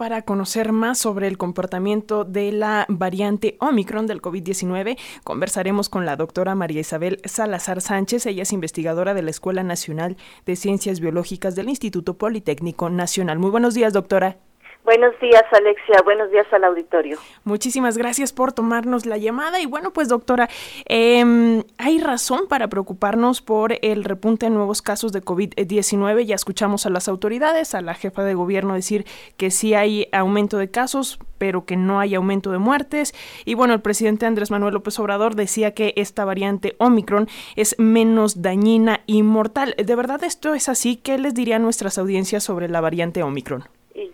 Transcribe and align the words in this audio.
para 0.00 0.22
conocer 0.22 0.72
más 0.72 0.96
sobre 0.96 1.28
el 1.28 1.36
comportamiento 1.36 2.24
de 2.24 2.52
la 2.52 2.86
variante 2.88 3.58
Omicron 3.60 4.06
del 4.06 4.22
COVID-19, 4.22 4.96
conversaremos 5.24 5.90
con 5.90 6.06
la 6.06 6.16
doctora 6.16 6.54
María 6.54 6.80
Isabel 6.80 7.20
Salazar 7.26 7.82
Sánchez. 7.82 8.24
Ella 8.24 8.44
es 8.44 8.54
investigadora 8.54 9.12
de 9.12 9.20
la 9.20 9.28
Escuela 9.28 9.62
Nacional 9.62 10.16
de 10.46 10.56
Ciencias 10.56 11.00
Biológicas 11.00 11.54
del 11.54 11.68
Instituto 11.68 12.16
Politécnico 12.16 12.88
Nacional. 12.88 13.38
Muy 13.38 13.50
buenos 13.50 13.74
días, 13.74 13.92
doctora. 13.92 14.38
Buenos 14.82 15.12
días, 15.20 15.44
Alexia. 15.52 16.00
Buenos 16.04 16.30
días 16.30 16.46
al 16.52 16.64
auditorio. 16.64 17.18
Muchísimas 17.44 17.98
gracias 17.98 18.32
por 18.32 18.52
tomarnos 18.52 19.04
la 19.04 19.18
llamada. 19.18 19.60
Y 19.60 19.66
bueno, 19.66 19.92
pues 19.92 20.08
doctora, 20.08 20.48
eh, 20.88 21.62
¿hay 21.76 21.98
razón 21.98 22.48
para 22.48 22.68
preocuparnos 22.68 23.42
por 23.42 23.74
el 23.82 24.04
repunte 24.04 24.46
de 24.46 24.50
nuevos 24.50 24.80
casos 24.80 25.12
de 25.12 25.22
COVID-19? 25.22 26.24
Ya 26.24 26.34
escuchamos 26.34 26.86
a 26.86 26.90
las 26.90 27.08
autoridades, 27.08 27.74
a 27.74 27.82
la 27.82 27.94
jefa 27.94 28.24
de 28.24 28.34
gobierno 28.34 28.74
decir 28.74 29.04
que 29.36 29.50
sí 29.50 29.74
hay 29.74 30.08
aumento 30.12 30.56
de 30.56 30.70
casos, 30.70 31.18
pero 31.36 31.66
que 31.66 31.76
no 31.76 32.00
hay 32.00 32.14
aumento 32.14 32.50
de 32.50 32.58
muertes. 32.58 33.14
Y 33.44 33.54
bueno, 33.54 33.74
el 33.74 33.82
presidente 33.82 34.24
Andrés 34.24 34.50
Manuel 34.50 34.74
López 34.74 34.98
Obrador 34.98 35.34
decía 35.34 35.74
que 35.74 35.92
esta 35.96 36.24
variante 36.24 36.74
Omicron 36.78 37.28
es 37.54 37.78
menos 37.78 38.40
dañina 38.40 39.00
y 39.06 39.22
mortal. 39.22 39.74
¿De 39.76 39.94
verdad 39.94 40.24
esto 40.24 40.54
es 40.54 40.70
así? 40.70 40.96
¿Qué 40.96 41.18
les 41.18 41.34
diría 41.34 41.56
a 41.56 41.58
nuestras 41.58 41.98
audiencias 41.98 42.42
sobre 42.42 42.68
la 42.68 42.80
variante 42.80 43.22
Omicron? 43.22 43.68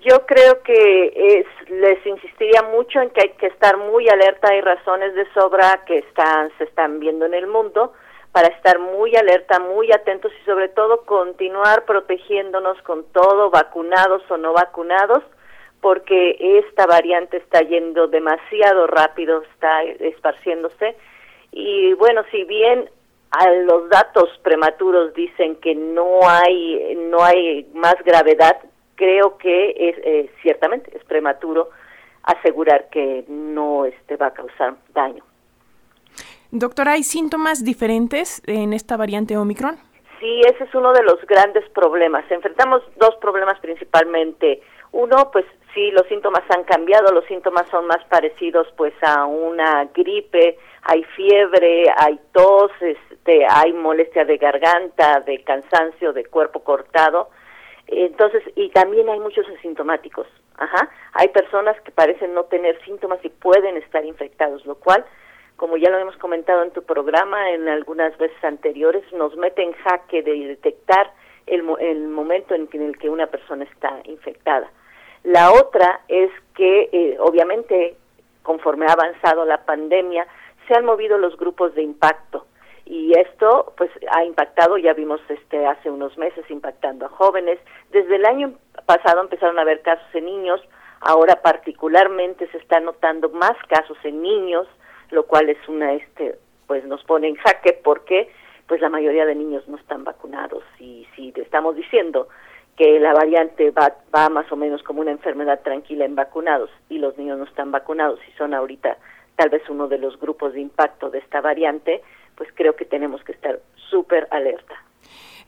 Yo 0.06 0.24
creo 0.24 0.62
que 0.62 1.40
es, 1.40 1.68
les 1.68 2.06
insistiría 2.06 2.62
mucho 2.62 3.00
en 3.00 3.10
que 3.10 3.22
hay 3.22 3.30
que 3.30 3.48
estar 3.48 3.76
muy 3.76 4.08
alerta, 4.08 4.52
hay 4.52 4.60
razones 4.60 5.12
de 5.16 5.26
sobra 5.32 5.82
que 5.84 5.98
están, 5.98 6.52
se 6.58 6.64
están 6.64 7.00
viendo 7.00 7.26
en 7.26 7.34
el 7.34 7.48
mundo 7.48 7.92
para 8.30 8.46
estar 8.46 8.78
muy 8.78 9.16
alerta, 9.16 9.58
muy 9.58 9.90
atentos 9.90 10.30
y 10.40 10.44
sobre 10.44 10.68
todo 10.68 11.04
continuar 11.06 11.86
protegiéndonos 11.86 12.80
con 12.82 13.02
todo, 13.10 13.50
vacunados 13.50 14.22
o 14.30 14.36
no 14.36 14.52
vacunados, 14.52 15.24
porque 15.80 16.36
esta 16.38 16.86
variante 16.86 17.38
está 17.38 17.62
yendo 17.62 18.06
demasiado 18.06 18.86
rápido, 18.86 19.42
está 19.54 19.82
esparciéndose. 19.82 20.94
Y 21.50 21.94
bueno, 21.94 22.22
si 22.30 22.44
bien 22.44 22.88
a 23.32 23.50
los 23.50 23.88
datos 23.88 24.28
prematuros 24.44 25.14
dicen 25.14 25.56
que 25.56 25.74
no 25.74 26.20
hay 26.28 26.94
no 26.94 27.24
hay 27.24 27.68
más 27.74 27.96
gravedad 28.04 28.56
creo 28.96 29.38
que 29.38 29.70
es 29.78 29.96
eh, 30.02 30.30
ciertamente 30.42 30.90
es 30.96 31.04
prematuro 31.04 31.70
asegurar 32.22 32.88
que 32.90 33.24
no 33.28 33.84
este 33.84 34.16
va 34.16 34.26
a 34.28 34.34
causar 34.34 34.74
daño. 34.92 35.22
Doctora, 36.50 36.92
¿hay 36.92 37.02
síntomas 37.02 37.64
diferentes 37.64 38.42
en 38.46 38.72
esta 38.72 38.96
variante 38.96 39.36
Omicron? 39.36 39.76
Sí, 40.20 40.40
ese 40.40 40.64
es 40.64 40.74
uno 40.74 40.92
de 40.92 41.02
los 41.02 41.20
grandes 41.26 41.68
problemas. 41.70 42.24
Enfrentamos 42.30 42.82
dos 42.96 43.14
problemas 43.20 43.58
principalmente. 43.60 44.62
Uno, 44.92 45.30
pues 45.30 45.44
sí, 45.74 45.90
los 45.90 46.06
síntomas 46.08 46.42
han 46.48 46.64
cambiado, 46.64 47.12
los 47.12 47.26
síntomas 47.26 47.68
son 47.70 47.86
más 47.86 48.02
parecidos 48.08 48.66
pues 48.76 48.94
a 49.02 49.26
una 49.26 49.84
gripe, 49.94 50.56
hay 50.82 51.04
fiebre, 51.16 51.86
hay 51.96 52.18
tos, 52.32 52.70
este, 52.80 53.44
hay 53.48 53.72
molestia 53.72 54.24
de 54.24 54.38
garganta, 54.38 55.20
de 55.20 55.42
cansancio, 55.44 56.12
de 56.12 56.24
cuerpo 56.24 56.60
cortado 56.60 57.28
entonces, 57.86 58.42
y 58.56 58.70
también 58.70 59.08
hay 59.08 59.20
muchos 59.20 59.46
asintomáticos. 59.48 60.26
Ajá. 60.56 60.90
Hay 61.12 61.28
personas 61.28 61.80
que 61.82 61.92
parecen 61.92 62.34
no 62.34 62.44
tener 62.44 62.82
síntomas 62.84 63.18
y 63.24 63.28
pueden 63.28 63.76
estar 63.76 64.04
infectados, 64.04 64.64
lo 64.66 64.76
cual, 64.76 65.04
como 65.56 65.76
ya 65.76 65.90
lo 65.90 65.98
hemos 65.98 66.16
comentado 66.16 66.62
en 66.62 66.72
tu 66.72 66.82
programa 66.82 67.50
en 67.50 67.68
algunas 67.68 68.16
veces 68.18 68.42
anteriores, 68.42 69.04
nos 69.12 69.36
mete 69.36 69.62
en 69.62 69.72
jaque 69.72 70.22
de 70.22 70.32
detectar 70.48 71.12
el, 71.46 71.64
el 71.80 72.08
momento 72.08 72.54
en, 72.54 72.68
el 72.72 72.98
que 72.98 73.08
una 73.08 73.26
persona 73.26 73.64
está 73.64 74.00
infectada. 74.04 74.70
La 75.22 75.52
otra 75.52 76.00
es 76.08 76.30
que, 76.54 76.88
eh, 76.92 77.16
obviamente, 77.20 77.96
conforme 78.42 78.86
ha 78.86 78.92
avanzado 78.92 79.44
la 79.44 79.64
pandemia, 79.64 80.26
se 80.66 80.74
han 80.74 80.84
movido 80.84 81.18
los 81.18 81.36
grupos 81.36 81.74
de 81.74 81.82
impacto 81.82 82.46
y 82.86 83.12
esto 83.18 83.74
pues 83.76 83.90
ha 84.12 84.24
impactado 84.24 84.78
ya 84.78 84.94
vimos 84.94 85.20
este 85.28 85.66
hace 85.66 85.90
unos 85.90 86.16
meses 86.16 86.48
impactando 86.48 87.06
a 87.06 87.10
jóvenes. 87.10 87.58
Desde 87.90 88.16
el 88.16 88.24
año 88.24 88.54
pasado 88.86 89.20
empezaron 89.20 89.58
a 89.58 89.62
haber 89.62 89.82
casos 89.82 90.06
en 90.14 90.26
niños 90.26 90.60
ahora 91.00 91.42
particularmente 91.42 92.48
se 92.48 92.58
está 92.58 92.80
notando 92.80 93.28
más 93.28 93.54
casos 93.68 93.98
en 94.04 94.22
niños 94.22 94.66
lo 95.10 95.26
cual 95.26 95.50
es 95.50 95.68
una 95.68 95.92
este 95.92 96.38
pues 96.66 96.84
nos 96.84 97.02
pone 97.04 97.28
en 97.28 97.36
jaque 97.36 97.78
porque 97.84 98.30
pues 98.66 98.80
la 98.80 98.88
mayoría 98.88 99.24
de 99.26 99.34
niños 99.34 99.66
no 99.68 99.76
están 99.76 100.04
vacunados. 100.04 100.64
Y 100.78 101.06
si 101.14 101.32
estamos 101.36 101.76
diciendo 101.76 102.28
que 102.76 102.98
la 103.00 103.14
variante 103.14 103.70
va, 103.70 103.96
va 104.14 104.28
más 104.28 104.50
o 104.52 104.56
menos 104.56 104.82
como 104.82 105.00
una 105.00 105.12
enfermedad 105.12 105.60
tranquila 105.62 106.04
en 106.04 106.14
vacunados 106.14 106.70
y 106.88 106.98
los 106.98 107.16
niños 107.16 107.38
no 107.38 107.44
están 107.44 107.70
vacunados 107.70 108.20
y 108.28 108.32
son 108.36 108.54
ahorita 108.54 108.98
tal 109.36 109.50
vez 109.50 109.62
uno 109.68 109.88
de 109.88 109.98
los 109.98 110.18
grupos 110.18 110.54
de 110.54 110.60
impacto 110.60 111.10
de 111.10 111.18
esta 111.18 111.40
variante, 111.40 112.02
pues 112.34 112.48
creo 112.54 112.74
que 112.74 112.84
tenemos 112.84 113.22
que 113.22 113.32
estar 113.32 113.60
súper 113.90 114.26
alerta. 114.30 114.74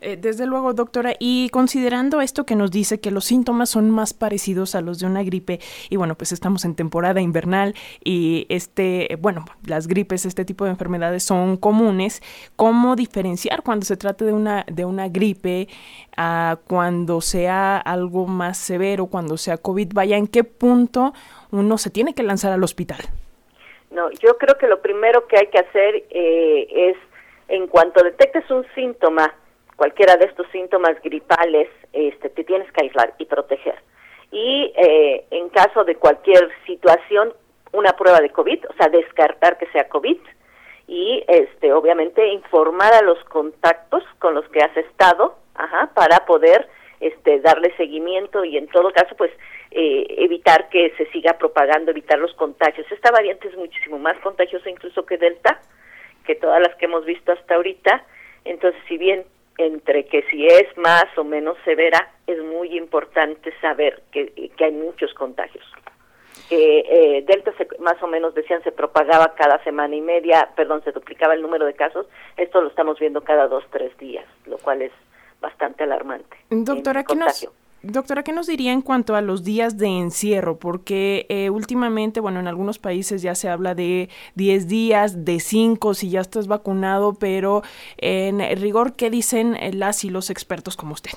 Eh, 0.00 0.16
desde 0.16 0.46
luego, 0.46 0.74
doctora, 0.74 1.14
y 1.18 1.48
considerando 1.50 2.20
esto 2.20 2.46
que 2.46 2.54
nos 2.54 2.70
dice 2.70 3.00
que 3.00 3.10
los 3.10 3.24
síntomas 3.24 3.70
son 3.70 3.90
más 3.90 4.14
parecidos 4.14 4.76
a 4.76 4.80
los 4.80 5.00
de 5.00 5.06
una 5.06 5.24
gripe, 5.24 5.58
y 5.90 5.96
bueno, 5.96 6.14
pues 6.14 6.30
estamos 6.30 6.64
en 6.64 6.76
temporada 6.76 7.20
invernal 7.20 7.74
y 8.04 8.46
este, 8.48 9.18
bueno, 9.20 9.44
las 9.66 9.88
gripes, 9.88 10.24
este 10.24 10.44
tipo 10.44 10.64
de 10.64 10.70
enfermedades 10.70 11.24
son 11.24 11.56
comunes, 11.56 12.22
¿cómo 12.54 12.94
diferenciar 12.94 13.62
cuando 13.62 13.84
se 13.86 13.96
trata 13.96 14.24
de 14.24 14.32
una, 14.32 14.64
de 14.70 14.84
una 14.84 15.08
gripe 15.08 15.68
a 16.16 16.58
cuando 16.68 17.20
sea 17.20 17.78
algo 17.78 18.28
más 18.28 18.56
severo, 18.56 19.06
cuando 19.06 19.36
sea 19.36 19.58
COVID? 19.58 19.92
Vaya, 19.94 20.16
¿en 20.16 20.28
qué 20.28 20.44
punto 20.44 21.12
uno 21.50 21.76
se 21.76 21.90
tiene 21.90 22.14
que 22.14 22.22
lanzar 22.22 22.52
al 22.52 22.62
hospital? 22.62 23.00
No, 23.98 24.12
yo 24.12 24.38
creo 24.38 24.56
que 24.56 24.68
lo 24.68 24.80
primero 24.80 25.26
que 25.26 25.36
hay 25.36 25.48
que 25.48 25.58
hacer 25.58 26.04
eh, 26.10 26.68
es, 26.70 26.96
en 27.48 27.66
cuanto 27.66 28.04
detectes 28.04 28.48
un 28.48 28.64
síntoma, 28.72 29.34
cualquiera 29.74 30.16
de 30.16 30.26
estos 30.26 30.46
síntomas 30.52 31.02
gripales, 31.02 31.68
este, 31.92 32.28
te 32.28 32.44
tienes 32.44 32.70
que 32.70 32.84
aislar 32.84 33.14
y 33.18 33.24
proteger. 33.24 33.74
Y 34.30 34.72
eh, 34.76 35.24
en 35.32 35.48
caso 35.48 35.82
de 35.82 35.96
cualquier 35.96 36.48
situación, 36.64 37.34
una 37.72 37.94
prueba 37.94 38.20
de 38.20 38.30
COVID, 38.30 38.66
o 38.70 38.72
sea, 38.74 38.88
descartar 38.88 39.58
que 39.58 39.66
sea 39.72 39.88
COVID 39.88 40.18
y, 40.86 41.24
este, 41.26 41.72
obviamente, 41.72 42.24
informar 42.28 42.94
a 42.94 43.02
los 43.02 43.18
contactos 43.24 44.04
con 44.20 44.32
los 44.32 44.48
que 44.50 44.60
has 44.60 44.76
estado, 44.76 45.38
ajá, 45.56 45.90
para 45.92 46.24
poder, 46.24 46.68
este, 47.00 47.40
darle 47.40 47.74
seguimiento 47.76 48.44
y 48.44 48.56
en 48.56 48.66
todo 48.68 48.92
caso, 48.92 49.14
pues, 49.16 49.30
eh, 49.70 50.06
evitar 50.18 50.68
que 50.68 50.92
se 50.96 51.06
siga 51.10 51.38
propagando, 51.38 51.90
evitar 51.90 52.18
los 52.18 52.34
contagios. 52.34 52.90
Esta 52.90 53.10
variante 53.10 53.48
es 53.48 53.56
muchísimo 53.56 53.98
más 53.98 54.18
contagiosa 54.18 54.70
incluso 54.70 55.04
que 55.04 55.18
Delta, 55.18 55.60
que 56.24 56.34
todas 56.34 56.60
las 56.60 56.74
que 56.76 56.86
hemos 56.86 57.04
visto 57.04 57.32
hasta 57.32 57.54
ahorita. 57.54 58.04
Entonces, 58.44 58.80
si 58.88 58.98
bien 58.98 59.24
entre 59.58 60.06
que 60.06 60.22
si 60.30 60.46
es 60.46 60.76
más 60.76 61.06
o 61.16 61.24
menos 61.24 61.56
severa, 61.64 62.12
es 62.26 62.42
muy 62.42 62.76
importante 62.76 63.52
saber 63.60 64.02
que, 64.12 64.50
que 64.56 64.64
hay 64.64 64.72
muchos 64.72 65.12
contagios. 65.14 65.64
Eh, 66.50 67.24
Delta 67.26 67.52
más 67.80 68.02
o 68.02 68.06
menos 68.06 68.34
decían 68.34 68.62
se 68.62 68.72
propagaba 68.72 69.34
cada 69.34 69.62
semana 69.64 69.94
y 69.94 70.00
media, 70.00 70.48
perdón, 70.56 70.82
se 70.82 70.92
duplicaba 70.92 71.34
el 71.34 71.42
número 71.42 71.66
de 71.66 71.74
casos. 71.74 72.06
Esto 72.36 72.62
lo 72.62 72.68
estamos 72.68 72.98
viendo 72.98 73.22
cada 73.22 73.48
dos, 73.48 73.64
tres 73.70 73.96
días, 73.98 74.24
lo 74.46 74.56
cual 74.58 74.82
es 74.82 74.92
bastante 75.40 75.84
alarmante. 75.84 76.36
Doctora, 76.50 77.04
¿qué 77.04 77.14
nos, 77.14 77.48
Doctora, 77.82 78.24
¿qué 78.24 78.32
nos 78.32 78.48
diría 78.48 78.72
en 78.72 78.82
cuanto 78.82 79.14
a 79.14 79.20
los 79.20 79.44
días 79.44 79.78
de 79.78 79.86
encierro? 79.86 80.58
Porque 80.58 81.26
eh, 81.28 81.48
últimamente, 81.48 82.18
bueno, 82.18 82.40
en 82.40 82.48
algunos 82.48 82.80
países 82.80 83.22
ya 83.22 83.36
se 83.36 83.48
habla 83.48 83.76
de 83.76 84.08
10 84.34 84.66
días, 84.66 85.24
de 85.24 85.38
5 85.38 85.94
si 85.94 86.10
ya 86.10 86.20
estás 86.20 86.48
vacunado, 86.48 87.14
pero 87.20 87.62
en 87.98 88.40
rigor, 88.60 88.96
¿qué 88.96 89.10
dicen 89.10 89.56
las 89.74 90.04
y 90.04 90.10
los 90.10 90.28
expertos 90.28 90.76
como 90.76 90.94
usted? 90.94 91.12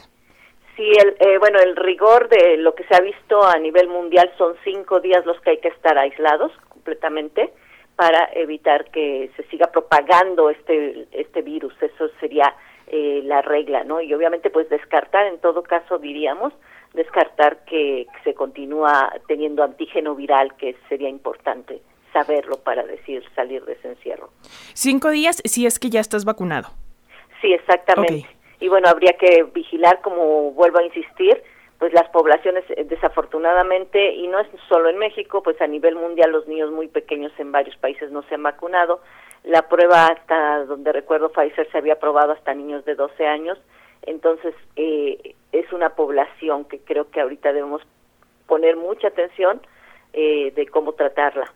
Sí, 0.76 0.84
el, 0.84 1.16
eh, 1.20 1.40
bueno, 1.40 1.60
el 1.60 1.76
rigor 1.76 2.30
de 2.30 2.58
lo 2.58 2.76
que 2.76 2.84
se 2.84 2.96
ha 2.96 3.02
visto 3.02 3.44
a 3.44 3.58
nivel 3.58 3.88
mundial 3.88 4.32
son 4.38 4.54
5 4.64 5.00
días 5.00 5.26
los 5.26 5.42
que 5.42 5.52
hay 5.52 5.58
que 5.58 5.70
estar 5.70 5.98
aislados 5.98 6.52
completamente 6.70 7.52
para 7.96 8.30
evitar 8.34 8.86
que 8.92 9.32
se 9.36 9.44
siga 9.50 9.68
propagando 9.68 10.52
este, 10.52 11.08
este 11.12 11.42
virus. 11.42 11.74
Eso 11.82 12.10
sería 12.20 12.56
eh, 12.94 13.22
la 13.24 13.42
regla, 13.42 13.86
¿no? 13.86 14.02
Y 14.02 14.14
obviamente 14.14 14.50
pues 14.50 14.70
descartar, 14.70 15.26
en 15.26 15.40
todo 15.40 15.64
caso 15.64 15.98
diríamos, 15.98 16.52
descartar 16.94 17.64
que 17.64 18.06
se 18.26 18.34
continúa 18.34 19.14
teniendo 19.30 19.64
antígeno 19.64 20.14
viral, 20.14 20.54
que 20.58 20.76
sería 20.90 21.08
importante 21.08 21.82
saberlo 22.12 22.58
para 22.58 22.84
decir 22.84 23.24
salir 23.34 23.64
de 23.64 23.74
ese 23.74 23.88
encierro. 23.88 24.30
Cinco 24.74 25.10
días 25.10 25.42
si 25.46 25.66
es 25.66 25.80
que 25.80 25.90
ya 25.90 26.02
estás 26.02 26.26
vacunado. 26.26 26.68
Sí, 27.40 27.54
exactamente. 27.54 28.28
Y 28.60 28.68
bueno, 28.68 28.90
habría 28.90 29.14
que 29.14 29.44
vigilar, 29.44 30.02
como 30.02 30.52
vuelvo 30.52 30.80
a 30.80 30.84
insistir, 30.84 31.42
pues 31.82 31.94
las 31.94 32.08
poblaciones 32.10 32.64
eh, 32.70 32.84
desafortunadamente, 32.84 34.14
y 34.14 34.28
no 34.28 34.40
es 34.40 34.48
solo 34.70 34.88
en 34.88 35.00
México, 35.00 35.42
pues 35.42 35.60
a 35.62 35.66
nivel 35.66 35.96
mundial 35.96 36.32
los 36.32 36.48
niños 36.48 36.70
muy 36.70 36.88
pequeños 36.88 37.32
en 37.40 37.52
varios 37.52 37.76
países 37.78 38.12
no 38.12 38.22
se 38.22 38.36
han 38.36 38.44
vacunado, 38.44 39.02
la 39.44 39.68
prueba 39.68 40.06
hasta 40.06 40.64
donde 40.66 40.92
recuerdo 40.92 41.32
Pfizer 41.32 41.68
se 41.72 41.80
había 41.80 42.00
probado 42.00 42.34
hasta 42.34 42.54
niños 42.54 42.86
de 42.86 42.94
12 42.94 43.26
años. 43.26 43.58
Entonces, 44.04 44.54
eh, 44.76 45.34
es 45.52 45.74
una 45.74 45.96
población 45.96 46.66
que 46.66 46.82
creo 46.82 47.10
que 47.10 47.20
ahorita 47.20 47.52
debemos 47.52 47.82
poner 48.46 48.76
mucha 48.76 49.08
atención 49.08 49.60
eh, 50.14 50.52
de 50.56 50.68
cómo 50.68 50.94
tratarla 50.94 51.52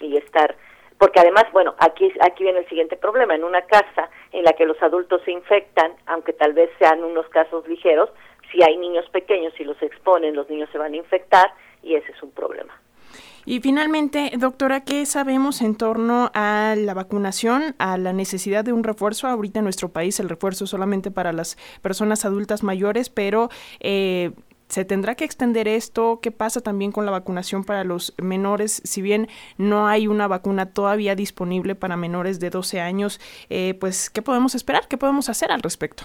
y 0.00 0.18
estar 0.18 0.54
porque 0.98 1.18
además, 1.18 1.46
bueno, 1.52 1.74
aquí 1.78 2.12
aquí 2.20 2.44
viene 2.44 2.60
el 2.60 2.68
siguiente 2.68 2.96
problema, 2.96 3.34
en 3.34 3.42
una 3.42 3.62
casa 3.62 4.08
en 4.30 4.44
la 4.44 4.52
que 4.52 4.66
los 4.66 4.80
adultos 4.80 5.20
se 5.24 5.32
infectan, 5.32 5.94
aunque 6.06 6.32
tal 6.32 6.52
vez 6.52 6.70
sean 6.78 7.02
unos 7.02 7.28
casos 7.30 7.66
ligeros, 7.66 8.08
si 8.52 8.62
hay 8.62 8.76
niños 8.76 9.08
pequeños 9.10 9.52
y 9.58 9.64
los 9.64 9.80
exponen, 9.82 10.36
los 10.36 10.48
niños 10.48 10.68
se 10.70 10.78
van 10.78 10.92
a 10.92 10.96
infectar 10.96 11.52
y 11.82 11.94
ese 11.94 12.12
es 12.12 12.22
un 12.22 12.30
problema. 12.30 12.72
Y 13.44 13.60
finalmente, 13.60 14.30
doctora, 14.38 14.84
¿qué 14.84 15.04
sabemos 15.04 15.62
en 15.62 15.74
torno 15.74 16.30
a 16.32 16.76
la 16.76 16.94
vacunación, 16.94 17.74
a 17.78 17.98
la 17.98 18.12
necesidad 18.12 18.64
de 18.64 18.72
un 18.72 18.84
refuerzo? 18.84 19.26
Ahorita 19.26 19.58
en 19.58 19.64
nuestro 19.64 19.88
país 19.88 20.20
el 20.20 20.28
refuerzo 20.28 20.66
solamente 20.66 21.10
para 21.10 21.32
las 21.32 21.56
personas 21.80 22.24
adultas 22.24 22.62
mayores, 22.62 23.10
pero 23.10 23.48
eh, 23.80 24.30
¿Se 24.72 24.86
tendrá 24.86 25.16
que 25.16 25.26
extender 25.26 25.68
esto? 25.68 26.20
¿Qué 26.22 26.30
pasa 26.30 26.62
también 26.62 26.92
con 26.92 27.04
la 27.04 27.12
vacunación 27.12 27.62
para 27.62 27.84
los 27.84 28.14
menores? 28.16 28.80
Si 28.86 29.02
bien 29.02 29.28
no 29.58 29.86
hay 29.86 30.06
una 30.06 30.28
vacuna 30.28 30.70
todavía 30.72 31.14
disponible 31.14 31.74
para 31.74 31.98
menores 31.98 32.40
de 32.40 32.48
12 32.48 32.80
años, 32.80 33.20
eh, 33.50 33.74
pues, 33.78 34.08
¿qué 34.08 34.22
podemos 34.22 34.54
esperar? 34.54 34.88
¿Qué 34.88 34.96
podemos 34.96 35.28
hacer 35.28 35.52
al 35.52 35.60
respecto? 35.60 36.04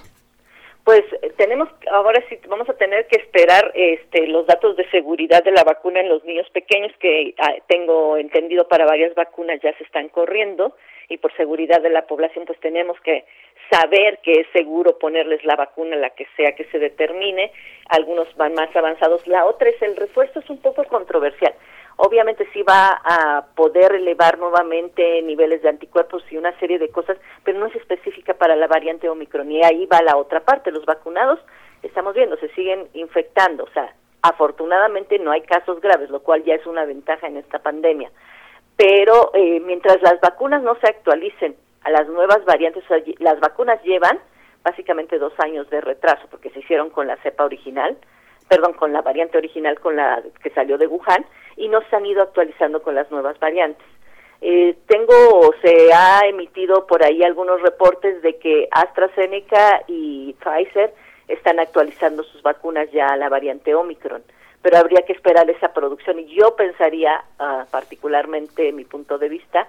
Pues 0.88 1.04
tenemos, 1.36 1.68
ahora 1.92 2.24
sí, 2.30 2.39
vamos 2.48 2.69
a 2.69 2.74
tener 2.78 3.07
que 3.07 3.18
esperar 3.18 3.74
este, 3.74 4.25
los 4.28 4.48
datos 4.48 4.78
de 4.78 4.89
seguridad 4.89 5.44
de 5.44 5.51
la 5.51 5.66
vacuna 5.66 6.00
en 6.00 6.07
los 6.07 6.24
niños 6.24 6.50
pequeños, 6.51 6.94
que 7.01 7.36
ah, 7.39 7.56
tengo 7.68 8.16
entendido 8.16 8.69
para 8.69 8.86
varias 8.86 9.13
vacunas 9.13 9.60
ya 9.62 9.78
se 9.78 9.84
están 9.84 10.07
corriendo, 10.07 10.78
y 11.10 11.18
por 11.18 11.36
seguridad 11.36 11.81
de 11.81 11.89
la 11.89 12.07
población, 12.07 12.45
pues 12.45 12.57
tenemos 12.62 12.98
que 13.01 13.25
saber 13.69 14.19
que 14.19 14.39
es 14.39 14.48
seguro 14.54 14.98
ponerles 14.98 15.44
la 15.44 15.57
vacuna, 15.57 15.98
la 15.98 16.12
que 16.12 16.25
sea 16.38 16.56
que 16.56 16.63
se 16.72 16.80
determine. 16.80 17.51
Algunos 17.89 18.34
van 18.38 18.54
más 18.54 18.74
avanzados. 18.74 19.28
La 19.28 19.45
otra 19.45 19.68
es 19.68 19.81
el 19.81 19.98
refuerzo, 19.98 20.39
es 20.39 20.50
un 20.50 20.62
poco 20.62 20.86
controversial. 20.86 21.54
Obviamente 22.00 22.48
sí 22.54 22.62
va 22.62 23.02
a 23.04 23.48
poder 23.56 23.94
elevar 23.94 24.38
nuevamente 24.38 25.22
niveles 25.24 25.64
de 25.64 25.70
anticuerpos 25.70 26.24
y 26.30 26.38
una 26.38 26.58
serie 26.60 26.78
de 26.78 26.90
cosas, 26.90 27.18
pero 27.44 27.58
no 27.58 27.66
es 27.66 27.76
específica 27.76 28.36
para 28.36 28.56
la 28.56 28.68
variante 28.68 29.10
Omicron. 29.10 29.52
Y 29.52 29.64
ahí 29.64 29.88
va 29.88 30.04
la 30.04 30.16
otra 30.16 30.42
parte. 30.42 30.72
Los 30.72 30.86
vacunados, 30.86 31.40
estamos 31.82 32.14
viendo, 32.14 32.38
se 32.38 32.50
siguen 32.50 32.88
infectando. 32.94 33.64
O 33.64 33.70
sea, 33.72 33.96
afortunadamente 34.22 35.18
no 35.18 35.32
hay 35.32 35.42
casos 35.42 35.82
graves, 35.82 36.12
lo 36.12 36.22
cual 36.22 36.44
ya 36.44 36.54
es 36.54 36.68
una 36.68 36.86
ventaja 36.86 37.28
en 37.28 37.38
esta 37.38 37.60
pandemia. 37.60 38.12
Pero 38.76 39.32
eh, 39.34 39.60
mientras 39.60 40.00
las 40.04 40.22
vacunas 40.22 40.62
no 40.62 40.76
se 40.76 40.88
actualicen 40.88 41.56
a 41.84 41.90
las 41.90 42.08
nuevas 42.10 42.46
variantes, 42.46 42.84
las 43.18 43.40
vacunas 43.40 43.82
llevan 43.84 44.20
básicamente 44.64 45.18
dos 45.18 45.34
años 45.40 45.68
de 45.72 45.82
retraso 45.82 46.28
porque 46.30 46.50
se 46.52 46.60
hicieron 46.60 46.90
con 46.90 47.08
la 47.08 47.16
cepa 47.18 47.46
original, 47.46 47.98
perdón, 48.48 48.74
con 48.74 48.94
la 48.94 49.02
variante 49.02 49.38
original 49.38 49.80
con 49.80 49.96
la 49.96 50.22
que 50.44 50.50
salió 50.52 50.78
de 50.78 50.88
Wuhan 50.88 51.26
y 51.57 51.68
no 51.68 51.81
se 51.89 51.95
han 51.95 52.06
ido 52.06 52.21
actualizando 52.21 52.81
con 52.81 52.95
las 52.95 53.12
nuevas 53.12 53.38
variantes. 53.39 53.86
Eh, 54.39 54.77
tengo, 54.86 55.54
se 55.62 55.92
ha 55.92 56.21
emitido 56.27 56.86
por 56.86 57.04
ahí 57.04 57.24
algunos 57.24 57.62
reportes 57.62 58.21
de 58.21 58.38
que 58.38 58.68
AstraZeneca 58.71 59.83
y 59.88 60.33
Pfizer 60.33 60.94
están 61.27 61.59
actualizando 61.59 62.24
sus 62.24 62.42
vacunas 62.44 62.89
ya 62.92 63.07
a 63.07 63.18
la 63.18 63.30
variante 63.30 63.74
Omicron, 63.74 64.24
pero 64.62 64.77
habría 64.77 65.01
que 65.01 65.13
esperar 65.13 65.50
esa 65.50 65.74
producción 65.74 66.19
y 66.19 66.27
yo 66.36 66.56
pensaría, 66.56 67.24
uh, 67.39 67.65
particularmente 67.71 68.71
mi 68.71 68.86
punto 68.86 69.18
de 69.18 69.30
vista, 69.30 69.68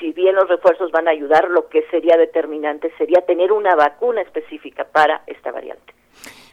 si 0.00 0.12
bien 0.12 0.34
los 0.34 0.48
refuerzos 0.48 0.90
van 0.90 1.06
a 1.06 1.12
ayudar, 1.12 1.48
lo 1.48 1.68
que 1.68 1.82
sería 1.90 2.16
determinante 2.16 2.92
sería 2.98 3.20
tener 3.20 3.52
una 3.52 3.76
vacuna 3.76 4.22
específica 4.22 4.84
para 4.84 5.22
esta 5.26 5.52
variante. 5.52 5.99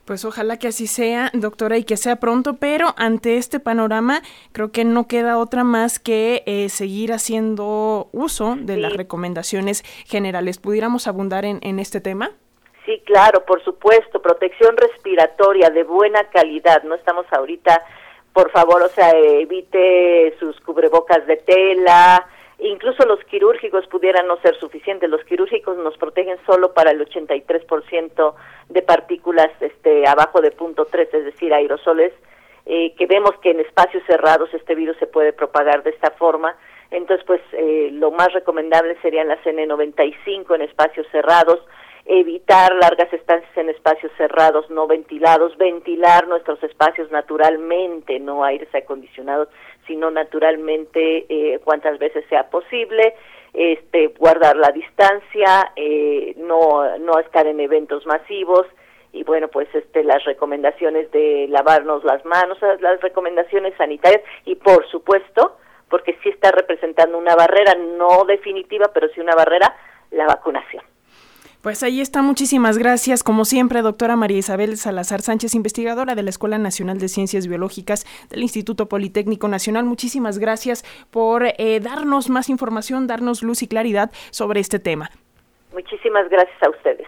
Pues 0.08 0.24
ojalá 0.24 0.58
que 0.58 0.70
así 0.70 0.88
sea, 0.88 1.32
doctora, 1.34 1.78
y 1.78 1.84
que 1.84 1.98
sea 1.98 2.16
pronto, 2.16 2.54
pero 2.54 2.96
ante 2.96 3.36
este 3.36 3.60
panorama 3.60 4.22
creo 4.54 4.72
que 4.72 4.86
no 4.86 5.06
queda 5.06 5.38
otra 5.38 5.66
más 5.66 6.00
que 6.00 6.44
eh, 6.46 6.70
seguir 6.70 7.12
haciendo 7.12 8.08
uso 8.14 8.56
de 8.58 8.78
las 8.78 8.94
recomendaciones 8.94 9.84
generales. 10.06 10.60
¿Pudiéramos 10.60 11.08
abundar 11.08 11.44
en, 11.44 11.60
en 11.62 11.80
este 11.80 12.00
tema? 12.00 12.32
Sí, 12.86 13.04
claro, 13.06 13.44
por 13.46 13.62
supuesto, 13.66 14.22
protección 14.22 14.78
respiratoria 14.78 15.70
de 15.72 15.84
buena 15.84 16.24
calidad. 16.30 16.84
No 16.84 16.96
estamos 16.96 17.26
ahorita, 17.30 17.84
por 18.32 18.50
favor, 18.52 18.84
o 18.84 18.88
sea, 18.88 19.10
evite 19.10 20.38
sus 20.40 20.58
cubrebocas 20.62 21.28
de 21.28 21.36
tela, 21.36 22.26
incluso 22.60 23.06
los 23.06 23.24
quirúrgicos 23.26 23.88
pudieran 23.88 24.28
no 24.28 24.38
ser 24.38 24.56
suficientes. 24.60 25.10
Los 25.10 25.24
quirúrgicos 25.26 25.78
nos 25.78 25.98
protegen 25.98 26.38
solo 26.46 26.74
para 26.74 26.92
el 26.92 27.06
83% 27.06 28.34
de 28.70 28.82
partículas 28.82 29.50
este, 29.60 30.08
abajo 30.08 30.42
de 30.42 30.52
punto 30.52 30.86
3, 30.86 31.14
es 31.14 31.26
decir, 31.26 31.54
aerosoles, 31.54 32.14
eh, 32.66 32.94
que 32.96 33.06
vemos 33.06 33.32
que 33.42 33.52
en 33.52 33.60
espacios 33.60 34.04
cerrados 34.06 34.54
este 34.54 34.76
virus 34.76 34.98
se 34.98 35.08
puede 35.08 35.34
propagar 35.34 35.84
de 35.84 35.92
esta 35.92 36.12
forma. 36.12 36.56
Entonces, 36.92 37.26
pues 37.26 37.42
eh, 37.54 37.90
lo 37.94 38.12
más 38.12 38.34
recomendable 38.34 38.98
serían 39.02 39.28
las 39.28 39.44
N95 39.44 40.56
en 40.56 40.62
espacios 40.62 41.08
cerrados, 41.12 41.60
evitar 42.08 42.74
largas 42.76 43.12
estancias 43.12 43.56
en 43.58 43.70
espacios 43.70 44.12
cerrados, 44.18 44.70
no 44.70 44.88
ventilados, 44.88 45.58
ventilar 45.58 46.28
nuestros 46.28 46.62
espacios 46.64 47.12
naturalmente, 47.12 48.20
no 48.20 48.44
aires 48.44 48.74
acondicionados, 48.74 49.50
sino 49.86 50.10
naturalmente 50.10 51.26
eh, 51.30 51.60
cuantas 51.64 52.00
veces 52.00 52.26
sea 52.30 52.50
posible, 52.50 53.14
este, 53.54 54.08
guardar 54.08 54.56
la 54.56 54.72
distancia, 54.72 55.72
eh, 55.76 56.34
no, 56.38 56.98
no 57.00 57.20
estar 57.20 57.46
en 57.48 57.60
eventos 57.60 58.06
masivos 58.06 58.66
y 59.12 59.24
bueno, 59.24 59.48
pues 59.48 59.68
este, 59.74 60.04
las 60.04 60.24
recomendaciones 60.26 61.12
de 61.12 61.48
lavarnos 61.50 62.04
las 62.04 62.24
manos, 62.26 62.58
las 62.80 63.02
recomendaciones 63.02 63.74
sanitarias 63.78 64.22
y 64.46 64.56
por 64.56 64.88
supuesto, 64.90 65.58
porque 65.90 66.18
sí 66.24 66.30
está 66.30 66.52
representando 66.52 67.18
una 67.18 67.36
barrera, 67.36 67.74
no 67.76 68.26
definitiva, 68.26 68.92
pero 68.94 69.08
sí 69.10 69.20
una 69.20 69.36
barrera, 69.36 69.76
la 70.12 70.26
vacunación. 70.26 70.84
Pues 71.62 71.84
ahí 71.84 72.02
está, 72.02 72.22
muchísimas 72.22 72.78
gracias. 72.78 73.24
Como 73.24 73.44
siempre, 73.44 73.82
doctora 73.82 74.16
María 74.16 74.38
Isabel 74.38 74.78
Salazar 74.78 75.22
Sánchez, 75.22 75.56
investigadora 75.56 76.16
de 76.16 76.24
la 76.24 76.30
Escuela 76.30 76.58
Nacional 76.58 77.00
de 77.00 77.08
Ciencias 77.08 77.48
Biológicas 77.48 78.06
del 78.30 78.44
Instituto 78.44 78.88
Politécnico 78.88 79.48
Nacional. 79.48 79.86
Muchísimas 79.86 80.38
gracias 80.38 80.84
por 81.10 81.44
eh, 81.46 81.80
darnos 81.82 82.30
más 82.30 82.50
información, 82.50 83.08
darnos 83.08 83.42
luz 83.42 83.64
y 83.64 83.68
claridad 83.68 84.12
sobre 84.30 84.60
este 84.60 84.80
tema. 84.80 85.10
Muchísimas 85.74 86.30
gracias 86.30 86.62
a 86.64 86.70
ustedes. 86.70 87.08